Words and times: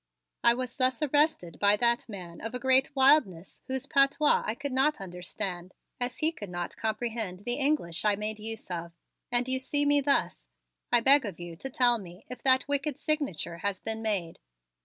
I 0.43 0.55
was 0.55 0.77
thus 0.77 1.03
arrested 1.03 1.59
by 1.59 1.77
that 1.77 2.09
man 2.09 2.41
of 2.41 2.59
great 2.59 2.89
wildness, 2.95 3.61
whose 3.67 3.85
patois 3.85 4.41
I 4.47 4.55
could 4.55 4.71
not 4.71 4.99
understand 4.99 5.75
as 5.99 6.17
he 6.17 6.31
could 6.31 6.49
not 6.49 6.75
comprehend 6.75 7.41
the 7.41 7.57
English 7.59 8.03
I 8.03 8.15
make 8.15 8.39
use 8.39 8.71
of, 8.71 8.93
and 9.31 9.47
you 9.47 9.59
see 9.59 9.85
me 9.85 10.01
thus. 10.01 10.49
I 10.91 11.01
beg 11.01 11.23
of 11.23 11.39
you 11.39 11.55
to 11.57 11.69
tell 11.69 11.99
me 11.99 12.25
if 12.31 12.41
that 12.41 12.67
wicked 12.67 12.97
signature 12.97 13.59
has 13.59 13.79
been 13.79 14.01
made." 14.01 14.39